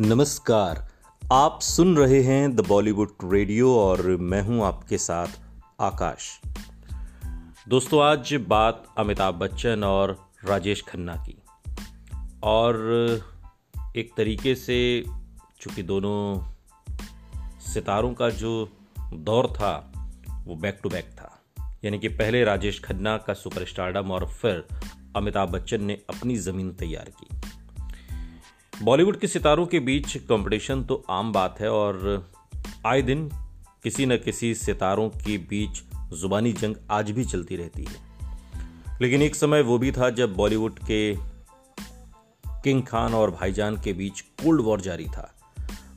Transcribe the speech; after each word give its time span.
नमस्कार। 0.00 0.88
आप 1.32 1.58
सुन 1.62 1.96
रहे 1.96 2.22
हैं 2.22 2.56
द 2.56 2.66
बॉलीवुड 2.66 3.08
रेडियो 3.24 3.76
और 3.76 4.06
मैं 4.06 4.42
हूँ 4.42 4.64
आपके 4.64 4.98
साथ 4.98 5.26
आकाश। 5.80 6.40
दोस्तों, 7.68 8.02
आज 8.02 8.34
बात 8.34 8.84
अमिताभ 8.98 9.34
बच्चन 9.34 9.84
और 9.84 10.30
राजेश 10.44 10.82
खन्ना 10.88 11.16
की। 11.16 11.42
और 12.42 12.76
एक 13.96 14.10
तरीके 14.16 14.54
से, 14.54 15.04
चूँकि 15.60 15.82
दोनों 15.82 16.42
सितारों 17.60 18.14
का 18.14 18.30
जो 18.30 18.68
दौर 19.14 19.46
था, 19.46 19.92
वो 20.44 20.54
बैक 20.54 20.80
टू 20.82 20.88
बैक 20.88 21.10
था। 21.12 21.42
यानी 21.84 21.98
कि 21.98 22.08
पहले 22.08 22.44
राजेश 22.44 22.82
खन्ना 22.84 23.18
का 23.18 23.34
सुपरस्टारडम 23.34 24.10
और 24.10 24.28
फिर 24.28 24.66
अमिताभ 25.16 25.50
बच्चन 25.50 25.84
ने 25.84 25.94
अपनी 25.94 26.36
ज़मीन 26.36 26.72
तैयार 26.72 27.04
की। 27.04 27.35
बॉलीवुड 28.82 29.18
के 29.18 29.26
सितारों 29.26 29.66
के 29.66 29.80
बीच 29.80 30.16
कंपटीशन 30.16 30.84
तो 30.84 31.04
आम 31.10 31.32
बात 31.32 31.60
है 31.60 31.70
और 31.70 32.28
आए 32.86 33.02
दिन 33.02 33.30
किसी 33.82 34.06
न 34.06 34.16
किसी 34.16 34.54
सितारों 34.54 35.08
के 35.08 35.38
बीच 35.38 35.82
जुबानी 36.14 36.52
जंग 36.52 36.74
आज 36.90 37.10
भी 37.10 37.24
चलती 37.24 37.56
रहती 37.56 37.84
है। 37.84 37.94
लेकिन 39.02 39.22
एक 39.22 39.34
समय 39.34 39.62
वो 39.62 39.78
भी 39.78 39.92
था 39.92 40.10
जब 40.10 40.34
बॉलीवुड 40.34 40.78
के 40.78 41.16
किंग 42.48 42.82
खान 42.82 43.14
और 43.14 43.30
भाईजान 43.30 43.76
के 43.76 43.92
बीच 43.92 44.20
कोल्ड 44.20 44.60
वॉर 44.60 44.80
जारी 44.80 45.04
था, 45.04 45.34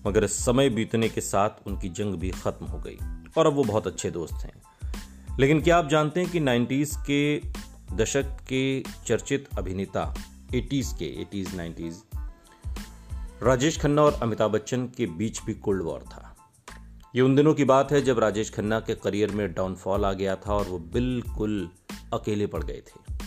मगर 0.08 0.28
समय 0.28 0.70
बीतने 0.70 1.10
के 1.10 1.22
साथ 1.22 1.50
उनकी 1.68 1.90
जंग 1.90 2.14
भी 2.14 2.30
खत्म 2.30 2.66
हो 2.66 2.80
गई 2.80 2.98
और 3.38 3.48
अब 3.48 3.54
वो 3.54 3.64
बहुत 3.64 3.88
अच्छे 3.88 4.12
दोस्त 4.12 4.34
हैं। 4.34 4.62
लेकिन 5.40 5.62
क्या 5.62 5.78
आप 5.78 5.90
जानते 5.90 6.20
हैं 6.20 6.30
कि 6.30 6.40
90s 6.40 6.98
के 7.10 7.42
दशक 7.96 8.38
के 8.50 8.84
चर्चित 9.06 9.50
अभिनेता 9.58 10.14
80s 10.50 10.86
के 10.86 11.26
80s 11.26 11.52
90s 11.54 12.09
राजेश 13.44 13.80
खन्ना 13.80 14.02
और 14.02 14.14
अमिताभ 14.14 14.52
बच्चन 14.52 14.86
के 14.86 15.06
बीच 15.06 15.44
भी 15.44 15.54
कोल्ड 15.54 15.84
वॉर 15.84 16.00
था। 16.00 16.36
ये 17.16 17.22
उन 17.22 17.36
दिनों 17.36 17.54
की 17.54 17.64
बात 17.64 17.92
है 17.92 18.02
जब 18.02 18.20
राजेश 18.20 18.54
खन्ना 18.54 18.80
के 18.80 18.96
करियर 18.96 19.32
में 19.32 19.54
डाउनफॉल 19.54 20.06
आ 20.06 20.14
गया 20.14 20.36
था 20.36 20.54
और 20.54 20.66
वो 20.66 20.80
बिल्कुल 20.80 21.70
अकेले 22.14 22.48
पड़ 22.48 22.64
गए 22.64 22.82
थे। 22.88 23.18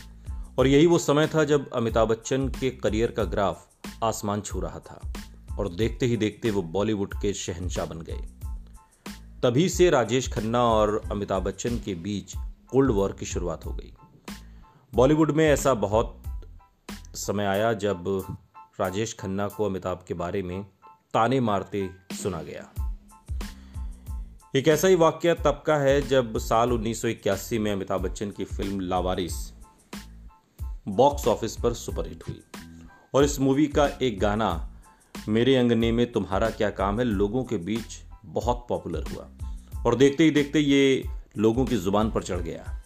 और 0.59 0.67
यही 0.67 0.87
वो 0.87 0.99
समय 0.99 1.27
था 1.27 1.45
जब 1.45 1.71
अमिताभ 1.71 2.09
बच्चन 2.09 2.49
के 2.49 2.71
करियर 2.71 3.11
का 3.11 3.25
ग्राफ 3.25 3.69
आसमान 4.03 4.41
छू 4.41 4.61
रहा 4.61 4.79
था 4.79 5.13
और 5.59 5.69
देखते 5.69 6.07
ही 6.07 6.17
देखते 6.17 6.51
वो 6.51 6.63
बॉलीवुड 6.63 7.15
के 7.15 7.33
शहनशाह 7.33 7.87
बन 7.87 8.01
गए। 8.01 8.21
तभी 9.43 9.69
से 9.69 9.91
राजेश 9.91 10.33
खन्ना 10.33 10.65
और 10.65 11.03
अमिताभ 11.11 11.43
बच्चन 11.43 11.79
के 11.79 11.95
बीच 11.95 12.35
कोल्ड 12.71 12.91
वॉर 12.91 13.13
की 13.13 13.27
शुरुआत 13.27 13.67
हो 13.67 13.73
गई। 13.73 13.95
बॉलीवुड 14.95 15.31
में 15.31 15.51
ऐसा 15.51 15.75
बहुत 15.75 16.23
समय 17.15 17.45
आया 17.45 17.73
जब 17.73 18.25
राजेश 18.81 19.17
खन्ना 19.21 19.49
को 19.49 19.65
अमिताभ 19.65 20.05
के 20.09 20.15
बारे 20.15 20.43
में 20.43 20.67
ताने 21.15 21.41
मारते 21.41 21.91
सुना 22.13 22.43
गया। 22.43 22.73
एक 24.57 24.69
ऐसा 24.69 24.89
ही 24.89 24.95
वाक्य 24.95 25.35
तब 25.35 25.63
का 25.67 25.77
है 25.77 26.03
जब 26.03 26.39
साल 26.39 26.73
1981 26.73 27.59
में 27.59 27.73
अमिताभ 27.73 28.01
बच्चन 28.01 28.31
की 28.31 28.45
फ़िल्म 28.45 28.81
लावारिस 28.81 29.53
बॉक्स 30.89 31.29
ऑफ़िस 31.29 31.57
पर 31.57 31.73
सुपरहिट 31.73 32.25
हुई। 32.29 32.43
और 33.15 33.25
इस 33.25 33.41
मूवी 33.41 33.67
का 33.67 33.87
एक 33.87 34.21
गाना, 34.21 34.71
मेरे 35.29 35.57
अंगने 35.57 35.93
में 35.93 36.13
तुम्हारा 36.13 36.51
क्या 36.51 36.71
काम 36.71 36.99
है, 36.99 37.05
लोगों 37.05 37.45
के 37.45 37.57
बीच 37.57 38.03
बहुत 38.25 38.67
पॉपुलर 38.69 39.03
हुआ। 39.03 39.31
और 39.87 39.97
देखते 39.97 40.25
ही 40.25 40.31
देखते 40.31 40.59
ये 40.59 41.05
लोगों 41.39 41.67
की 41.67 41.77
ज़ुबान 41.77 42.11
पर 42.11 42.23
चढ़ 42.23 42.41
गया। 42.41 42.83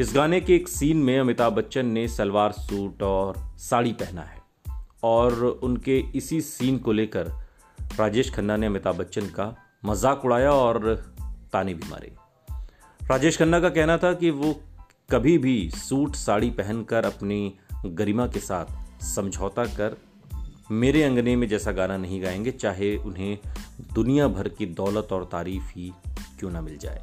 इस 0.00 0.12
गाने 0.14 0.40
के 0.40 0.56
एक 0.56 0.68
सीन 0.68 0.96
में 0.96 1.20
अमिताभ 1.20 1.52
बच्चन 1.52 1.86
ने 1.86 2.08
सलवार 2.08 2.52
सूट 2.52 3.02
और 3.02 3.54
साड़ी 3.58 3.92
पहना 3.92 4.22
है। 4.22 4.41
और 5.04 5.60
उनके 5.62 5.98
इसी 5.98 6.40
सीन 6.40 6.78
को 6.78 6.92
लेकर 6.92 7.32
राजेश 7.98 8.34
खन्ना 8.34 8.56
ने 8.56 8.66
अमिताभ 8.66 8.96
बच्चन 8.96 9.26
का 9.26 9.54
मज़ाक 9.84 10.24
उड़ाया 10.24 10.52
और 10.52 10.94
ताने 11.52 11.74
भी 11.74 11.90
मारे। 11.90 12.12
राजेश 13.10 13.38
खन्ना 13.38 13.60
का 13.60 13.68
कहना 13.68 13.96
था 13.96 14.12
कि 14.12 14.30
वो 14.30 14.62
कभी 15.10 15.38
भी 15.38 15.70
सूट, 15.70 16.14
साड़ी 16.14 16.50
पहनकर 16.50 17.04
अपनी 17.04 17.54
गरिमा 17.86 18.26
के 18.26 18.40
साथ 18.40 19.04
समझौता 19.04 19.64
कर 19.64 19.96
मेरे 20.70 21.02
अंगने 21.02 21.36
में 21.36 21.48
जैसा 21.48 21.72
गाना 21.72 21.96
नहीं 21.96 22.22
गाएँगे, 22.22 22.50
चाहे 22.50 22.96
उन्हें 22.96 23.38
दुनिया 23.94 24.28
भर 24.28 24.48
की 24.48 24.66
दौलत 24.66 25.08
और 25.12 25.24
तारीफ़ 25.24 25.72
ही 25.76 25.92
क्यों 26.38 26.50
ना 26.50 26.60
मिल 26.60 26.78
जाए। 26.78 27.02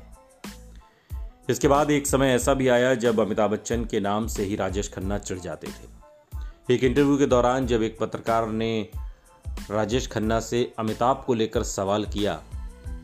इसके 1.49 1.67
बाद 1.67 1.91
एक 1.91 2.07
समय 2.07 2.27
ऐसा 2.27 2.53
भी 2.53 2.67
आया 2.67 2.95
जब 2.95 3.19
अमिताभ 3.19 3.51
बच्चन 3.51 3.85
के 3.85 3.99
नाम 3.99 4.27
से 4.27 4.43
ही 4.43 4.55
राजेश 4.55 4.93
खन्ना 4.93 5.17
चढ़ 5.17 5.39
जाते 5.39 5.67
थे। 5.67 5.98
एक 6.71 6.83
इंटरव्यू 6.83 7.17
के 7.17 7.25
दौरान 7.25 7.67
जब 7.67 7.83
एक 7.83 7.99
पत्रकार 7.99 8.47
ने 8.47 8.89
राजेश 9.71 10.07
खन्ना 10.07 10.39
से 10.39 10.73
अमिताभ 10.79 11.23
को 11.27 11.33
लेकर 11.33 11.63
सवाल 11.63 12.05
किया 12.05 12.43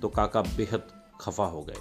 तो 0.02 0.10
काका 0.10 0.42
बेहद 0.42 0.84
खफा 1.22 1.46
हो 1.46 1.62
गए। 1.62 1.78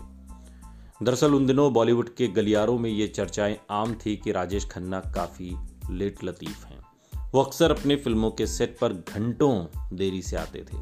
दरअसल 1.02 1.34
उन 1.34 1.46
दिनों 1.46 1.72
बॉलीवुड 1.72 2.14
के 2.14 2.28
गलियारों 2.28 2.78
में 2.78 2.90
ये 2.90 3.08
चर्चाएँ 3.08 3.56
आम 3.70 3.94
थी 3.94 4.16
कि 4.16 4.32
राजेश 4.32 4.64
खन्ना 4.64 5.00
काफ़ी 5.00 5.56
लेट 5.90 6.24
लतीफ़ 6.24 6.66
हैं। 6.66 6.80
वो 7.32 7.42
अक्सर 7.42 7.70
अपने 7.70 7.96
फ़िल्मों 7.96 8.30
के 8.30 8.46
सेट 8.46 8.78
पर 8.78 8.92
घंटों 8.92 9.66
देरी 9.92 10.22
से 10.22 10.36
आते 10.36 10.66
थे। 10.72 10.78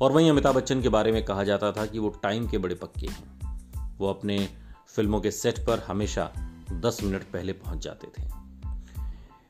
और 0.00 0.12
वहीं 0.12 0.30
अमिताभ 0.30 0.56
बच्चन 0.56 0.82
के 0.82 0.88
बारे 0.88 1.12
में 1.12 1.24
कहा 1.24 1.44
जाता 1.44 1.72
था 1.72 1.86
कि 1.86 1.98
वो 1.98 2.08
टाइम 2.08 2.48
के 2.48 2.58
बड़े 2.58 2.74
पक्के 2.74 3.06
हैं। 3.06 3.98
वो 3.98 4.08
अपने 4.10 4.48
फ़िल्मों 4.88 5.20
के 5.20 5.30
सेट 5.30 5.58
पर 5.58 5.78
हमेशा 5.78 6.32
दस 6.72 6.98
मिनट 7.02 7.22
पहले 7.22 7.52
पहुँच 7.52 7.78
जाते 7.78 8.06
थे। 8.06 8.42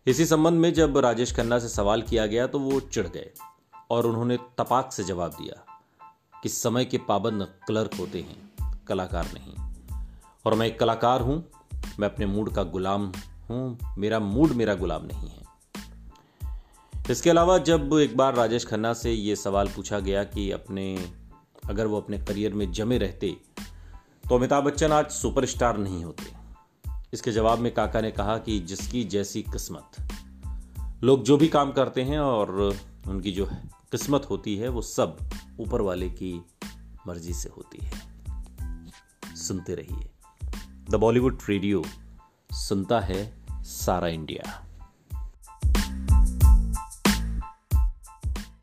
इसी 0.07 0.25
संबंध 0.27 0.59
में 0.61 0.73
जब 0.75 0.97
राजेश 0.99 1.35
खन्ना 1.35 1.59
से 1.59 1.69
सवाल 1.69 2.03
किया 2.03 2.27
गया 2.27 2.47
तो 2.47 2.59
वो 2.59 2.79
चिढ़ 2.81 3.07
गए 3.07 3.31
और 3.91 4.07
उन्होंने 4.07 4.37
तपाक 4.59 4.93
से 4.93 5.05
जवाब 5.05 5.33
दिया 5.33 5.63
कि 6.43 6.49
समय 6.49 6.85
के 6.85 6.99
पाबंद 6.99 7.47
क्लर्क 7.67 7.95
होते 7.95 8.21
हैं, 8.21 8.37
कलाकार 8.89 9.29
नहीं। 9.35 9.55
और 10.45 10.55
मैं 10.55 10.67
एक 10.67 10.79
कलाकार 10.81 11.21
हूँ, 11.21 11.37
मैं 11.99 12.09
अपने 12.09 12.27
मूड 12.27 12.53
का 12.55 12.63
गुलाम 12.63 13.13
हूँ, 13.51 13.79
मेरा 13.99 14.21
मूड 14.21 14.53
मेरा 14.53 14.75
गुलाम 14.75 15.07
नहीं 15.07 15.31
है। 15.31 15.41
इसके 17.11 17.31
अलावा 17.31 17.59
जब 17.61 17.99
एक 17.99 18.17
बार 18.17 18.35
राजेश 18.35 18.67
खन्ना 18.67 18.93
से 18.95 19.13
ये 19.13 19.37
सवाल 19.37 19.69
पूछा 19.69 20.01
गया 20.01 20.25
कि 20.25 20.51
अपने, 20.51 21.11
अगर 21.69 21.87
वो 21.87 22.01
अपने 22.01 22.19
करियर 22.19 22.55
में 22.55 22.71
जमे 22.73 22.99
रहते 22.99 23.37
तो 24.29 24.37
अमिताभ 24.37 24.65
बच्चन 24.65 24.93
आज 24.93 25.11
सुपरस्टार 25.13 25.79
नहीं 25.79 26.05
होते। 26.05 26.42
इसके 27.13 27.33
जवाब 27.33 27.59
में 27.59 27.75
काका 27.75 28.01
ने 28.01 28.11
कहा 28.11 28.39
कि 28.39 28.61
जिसकी 28.61 29.05
जैसी 29.05 29.43
किस्मत। 29.43 30.09
लोग 31.05 31.23
जो 31.23 31.37
भी 31.37 31.49
काम 31.49 31.73
करते 31.73 32.03
हैं 32.03 32.19
और 32.19 32.77
उनकी 33.09 33.33
जो 33.33 33.47
किस्मत 33.91 34.27
होती 34.31 34.57
है, 34.57 34.69
वो 34.69 34.83
सब 34.83 35.31
ऊपर 35.61 35.81
वाले 35.81 36.11
की 36.11 36.45
मर्ज़ी 37.07 37.35
से 37.35 37.49
होती 37.49 37.79
है। 37.83 37.93
सुनते 39.37 39.75
रहिए। 39.75 40.11
द 40.91 40.95
बॉलीवुड 40.95 41.39
रेडियो 41.49 41.85
सुनता 42.53 43.01
है 43.01 43.45
सारा 43.53 44.09
इंडिया। 44.09 44.72